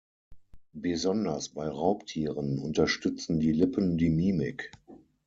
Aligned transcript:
Besonders 0.73 1.49
bei 1.49 1.67
Raubtieren 1.67 2.57
unterstützen 2.57 3.39
die 3.39 3.51
Lippen 3.51 3.99
die 3.99 4.09
Mimik. 4.09 4.71